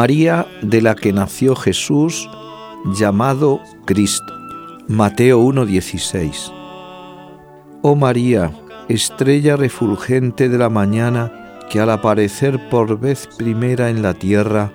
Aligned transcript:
María 0.00 0.46
de 0.62 0.80
la 0.80 0.94
que 0.94 1.12
nació 1.12 1.54
Jesús, 1.54 2.26
llamado 2.86 3.60
Cristo. 3.84 4.32
Mateo 4.88 5.40
1:16. 5.40 6.50
Oh 7.82 7.96
María, 7.96 8.50
estrella 8.88 9.56
refulgente 9.56 10.48
de 10.48 10.56
la 10.56 10.70
mañana, 10.70 11.58
que 11.68 11.80
al 11.80 11.90
aparecer 11.90 12.70
por 12.70 12.98
vez 12.98 13.28
primera 13.36 13.90
en 13.90 14.00
la 14.00 14.14
tierra, 14.14 14.72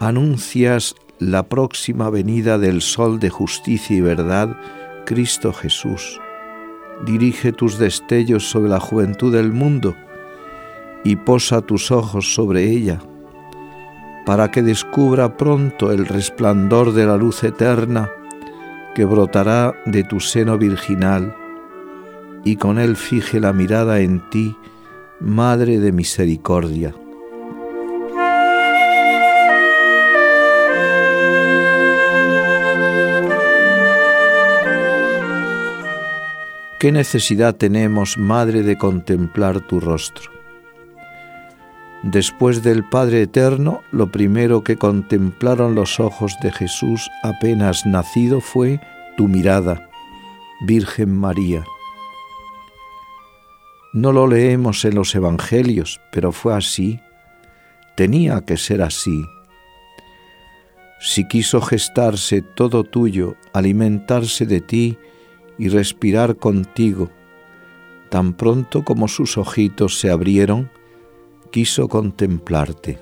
anuncias 0.00 0.94
la 1.18 1.42
próxima 1.42 2.08
venida 2.08 2.56
del 2.56 2.80
Sol 2.80 3.18
de 3.20 3.28
justicia 3.28 3.94
y 3.94 4.00
verdad, 4.00 4.56
Cristo 5.04 5.52
Jesús. 5.52 6.18
Dirige 7.04 7.52
tus 7.52 7.76
destellos 7.76 8.48
sobre 8.48 8.70
la 8.70 8.80
juventud 8.80 9.34
del 9.34 9.52
mundo 9.52 9.94
y 11.04 11.16
posa 11.16 11.60
tus 11.60 11.90
ojos 11.90 12.34
sobre 12.34 12.70
ella 12.70 13.00
para 14.26 14.50
que 14.50 14.60
descubra 14.60 15.36
pronto 15.36 15.92
el 15.92 16.04
resplandor 16.04 16.92
de 16.92 17.06
la 17.06 17.16
luz 17.16 17.44
eterna 17.44 18.10
que 18.94 19.04
brotará 19.04 19.74
de 19.86 20.02
tu 20.02 20.20
seno 20.20 20.58
virginal, 20.58 21.34
y 22.44 22.56
con 22.56 22.78
él 22.78 22.96
fije 22.96 23.40
la 23.40 23.52
mirada 23.52 24.00
en 24.00 24.28
ti, 24.30 24.56
Madre 25.20 25.78
de 25.78 25.92
Misericordia. 25.92 26.94
¿Qué 36.80 36.92
necesidad 36.92 37.54
tenemos, 37.54 38.18
Madre, 38.18 38.62
de 38.62 38.76
contemplar 38.76 39.60
tu 39.60 39.80
rostro? 39.80 40.35
Después 42.06 42.62
del 42.62 42.84
Padre 42.84 43.22
Eterno, 43.22 43.82
lo 43.90 44.12
primero 44.12 44.62
que 44.62 44.76
contemplaron 44.76 45.74
los 45.74 45.98
ojos 45.98 46.36
de 46.40 46.52
Jesús 46.52 47.10
apenas 47.24 47.84
nacido 47.84 48.40
fue 48.40 48.80
tu 49.16 49.26
mirada, 49.26 49.90
Virgen 50.60 51.18
María. 51.18 51.64
No 53.92 54.12
lo 54.12 54.28
leemos 54.28 54.84
en 54.84 54.94
los 54.94 55.16
Evangelios, 55.16 56.00
pero 56.12 56.30
fue 56.30 56.54
así. 56.54 57.00
Tenía 57.96 58.40
que 58.42 58.56
ser 58.56 58.82
así. 58.82 59.24
Si 61.00 61.26
quiso 61.26 61.60
gestarse 61.60 62.40
todo 62.40 62.84
tuyo, 62.84 63.34
alimentarse 63.52 64.46
de 64.46 64.60
ti 64.60 64.96
y 65.58 65.70
respirar 65.70 66.36
contigo, 66.36 67.10
tan 68.10 68.34
pronto 68.34 68.84
como 68.84 69.08
sus 69.08 69.36
ojitos 69.38 69.98
se 69.98 70.08
abrieron, 70.08 70.70
quiso 71.50 71.88
contemplarte. 71.88 72.98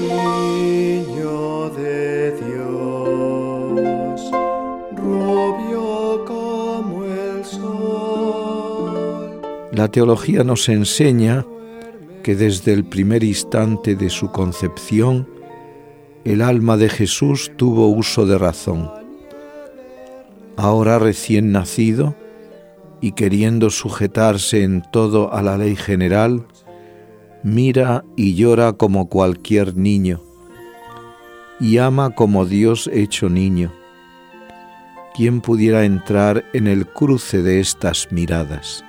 Niño 0.00 1.70
de 1.70 2.32
Dios, 2.32 4.20
rubio 4.96 6.24
como 6.26 7.04
el 7.04 7.44
sol. 7.44 8.90
La 9.72 9.88
teología 9.88 10.44
nos 10.44 10.68
enseña 10.68 11.46
que 12.22 12.34
desde 12.34 12.72
el 12.72 12.84
primer 12.84 13.24
instante 13.24 13.96
de 13.96 14.10
su 14.10 14.30
concepción, 14.30 15.26
el 16.24 16.42
alma 16.42 16.76
de 16.76 16.88
Jesús 16.88 17.50
tuvo 17.56 17.88
uso 17.88 18.26
de 18.26 18.36
razón. 18.36 18.90
Ahora 20.56 20.98
recién 20.98 21.52
nacido 21.52 22.14
y 23.00 23.12
queriendo 23.12 23.70
sujetarse 23.70 24.62
en 24.62 24.82
todo 24.92 25.32
a 25.32 25.40
la 25.40 25.56
ley 25.56 25.76
general, 25.76 26.46
mira 27.42 28.04
y 28.16 28.34
llora 28.34 28.74
como 28.74 29.08
cualquier 29.08 29.76
niño, 29.76 30.20
y 31.58 31.78
ama 31.78 32.10
como 32.10 32.44
Dios 32.44 32.88
hecho 32.92 33.28
niño. 33.28 33.72
¿Quién 35.14 35.40
pudiera 35.40 35.84
entrar 35.84 36.44
en 36.52 36.66
el 36.66 36.86
cruce 36.86 37.42
de 37.42 37.60
estas 37.60 38.12
miradas? 38.12 38.84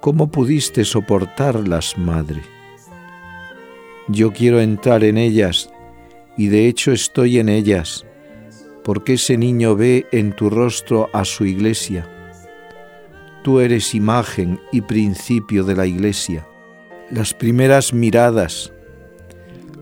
¿Cómo 0.00 0.30
pudiste 0.30 0.84
soportarlas, 0.84 1.98
madre? 1.98 2.42
Yo 4.08 4.32
quiero 4.32 4.60
entrar 4.60 5.04
en 5.04 5.18
ellas, 5.18 5.70
y 6.36 6.48
de 6.48 6.68
hecho 6.68 6.92
estoy 6.92 7.38
en 7.38 7.48
ellas, 7.48 8.06
porque 8.84 9.14
ese 9.14 9.36
niño 9.36 9.76
ve 9.76 10.06
en 10.12 10.32
tu 10.32 10.48
rostro 10.48 11.10
a 11.12 11.24
su 11.24 11.44
iglesia. 11.44 12.08
Tú 13.42 13.60
eres 13.60 13.94
imagen 13.94 14.60
y 14.72 14.82
principio 14.82 15.64
de 15.64 15.76
la 15.76 15.86
iglesia 15.86 16.46
las 17.10 17.34
primeras 17.34 17.92
miradas, 17.92 18.72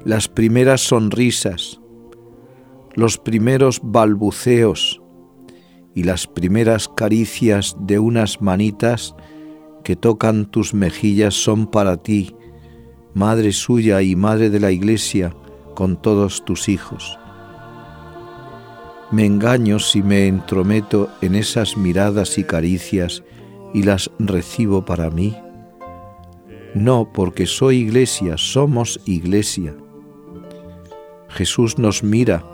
las 0.07 0.29
primeras 0.29 0.81
sonrisas, 0.81 1.79
los 2.95 3.19
primeros 3.19 3.81
balbuceos 3.83 5.03
y 5.95 6.05
las 6.05 6.27
primeras 6.27 6.89
caricias 6.89 7.77
de 7.81 7.99
unas 7.99 8.41
manitas 8.41 9.15
que 9.85 9.95
tocan 9.95 10.47
tus 10.47 10.73
mejillas 10.73 11.35
son 11.35 11.67
para 11.67 11.99
ti, 11.99 12.35
Madre 13.13 13.53
suya 13.53 14.01
y 14.01 14.17
Madre 14.17 14.49
de 14.49 14.61
la 14.61 14.71
Iglesia, 14.71 15.35
con 15.75 16.01
todos 16.01 16.47
tus 16.47 16.71
hijos. 16.71 17.19
Me 19.11 19.27
engaño 19.27 19.81
si 19.81 20.03
me 20.03 20.29
entrometo 20.29 21.11
en 21.21 21.35
esas 21.35 21.77
miradas 21.77 22.39
y 22.39 22.45
caricias 22.45 23.23
y 23.75 23.83
las 23.83 24.11
recibo 24.19 24.87
para 24.87 25.11
mí 25.11 25.37
no, 26.75 27.11
porque 27.13 27.47
soy 27.47 27.79
iglesia, 27.79 28.37
somos 28.37 29.01
iglesia. 29.07 29.75
Jesús 31.29 31.79
nos 31.79 32.03
mira. 32.03 32.45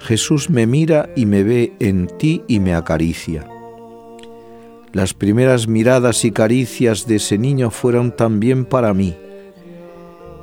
Jesús 0.00 0.48
me 0.48 0.66
mira 0.66 1.10
y 1.14 1.26
me 1.26 1.42
ve 1.42 1.72
en 1.80 2.06
ti 2.18 2.42
y 2.48 2.60
me 2.60 2.74
acaricia. 2.74 3.46
Las 4.92 5.12
primeras 5.14 5.68
miradas 5.68 6.24
y 6.24 6.32
caricias 6.32 7.06
de 7.06 7.16
ese 7.16 7.38
niño 7.38 7.70
fueron 7.70 8.16
también 8.16 8.64
para 8.64 8.94
mí. 8.94 9.14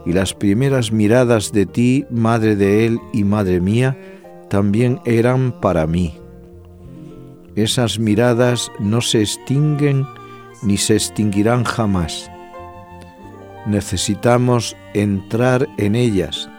Y 0.06 0.14
las 0.14 0.34
primeras 0.34 0.92
miradas 0.92 1.52
de 1.52 1.66
ti, 1.66 2.06
madre 2.10 2.56
de 2.56 2.86
él 2.86 3.00
y 3.12 3.24
madre 3.24 3.60
mía, 3.60 3.98
también 4.50 5.02
eran 5.04 5.60
para 5.60 5.86
mí. 5.88 6.14
Esas 7.56 8.00
miradas 8.00 8.72
no 8.80 9.02
se 9.02 9.22
extinguen 9.22 10.06
ni 10.62 10.78
se 10.78 10.94
extinguirán 10.94 11.64
jamás 11.64 12.30
necesitamos 13.68 14.76
entrar 14.94 15.68
en 15.78 15.96
ellas, 15.96 16.50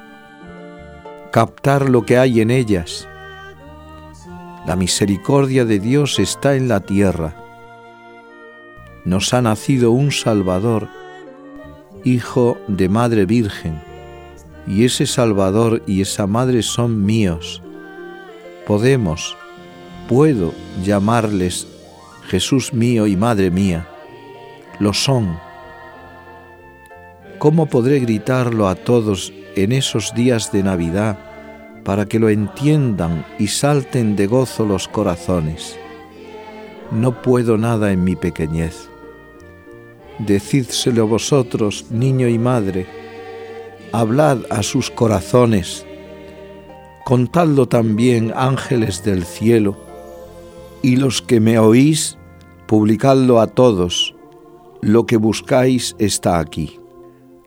captar 1.32 1.88
lo 1.88 2.05
que 2.05 2.19
hay 2.19 2.40
en 2.40 2.50
ellas. 2.50 3.08
La 4.66 4.76
misericordia 4.76 5.64
de 5.64 5.81
Dios 5.81 6.19
está 6.19 6.55
en 6.55 6.69
la 6.69 6.81
tierra. 6.81 7.34
Nos 9.05 9.32
ha 9.32 9.40
nacido 9.40 9.90
un 9.93 10.12
Salvador 10.12 10.88
hijo 12.05 12.58
de 12.69 12.88
Madre 12.88 13.25
Virgen, 13.25 13.81
y 14.66 14.84
ese 14.84 15.06
Salvador 15.06 15.82
y 15.87 16.02
esa 16.02 16.26
Madre 16.26 16.62
son 16.62 17.04
míos. 17.04 17.62
Podemos, 18.66 19.34
puedo 20.08 20.52
llamarles 20.84 21.66
Jesús 22.28 22.75
mío 22.75 23.06
y 23.06 23.16
Madre 23.16 23.50
mía. 23.50 23.88
Lo 24.78 24.93
son. 24.93 25.47
¿Cómo 27.38 27.67
podré 27.67 28.00
gritarlo 28.00 28.67
a 28.67 28.75
todos 28.75 29.32
en 29.55 29.70
esos 29.70 30.12
días 30.12 30.50
de 30.50 30.64
Navidad 30.64 31.17
para 31.85 32.06
que 32.06 32.19
lo 32.19 32.31
entiendan 32.31 33.25
y 33.38 33.46
salten 33.46 34.17
de 34.17 34.26
gozo 34.26 34.67
los 34.67 34.88
corazones? 34.88 35.79
No 36.90 37.23
puedo 37.23 37.56
nada 37.56 37.93
en 37.93 38.02
mi 38.02 38.17
pequeñez. 38.17 38.88
Decídselo 40.19 41.06
vosotros, 41.06 41.87
niño 41.90 42.26
y 42.26 42.40
madre, 42.40 42.88
hablad 43.93 44.38
a 44.50 44.64
sus 44.64 44.90
corazones, 44.90 45.87
contadlo 47.05 47.69
también, 47.69 48.32
ángeles 48.35 49.05
del 49.05 49.25
cielo, 49.25 49.76
y 50.82 50.96
los 50.96 51.23
que 51.23 51.38
me 51.38 51.61
oís, 51.61 52.19
publicadlo 52.67 53.40
a 53.40 53.46
todos, 53.46 54.17
lo 54.81 55.06
que 55.06 55.19
buscáis 55.19 55.94
está 56.00 56.40
aquí. 56.40 56.81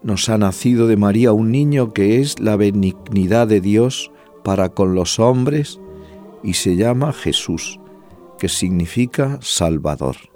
Nos 0.03 0.29
ha 0.29 0.37
nacido 0.37 0.87
de 0.87 0.97
María 0.97 1.31
un 1.31 1.51
niño 1.51 1.93
que 1.93 2.19
es 2.19 2.39
la 2.39 2.55
benignidad 2.55 3.47
de 3.47 3.61
Dios 3.61 4.11
para 4.43 4.69
con 4.69 4.95
los 4.95 5.19
hombres 5.19 5.79
y 6.43 6.53
se 6.53 6.75
llama 6.75 7.13
Jesús, 7.13 7.79
que 8.39 8.49
significa 8.49 9.37
Salvador. 9.41 10.30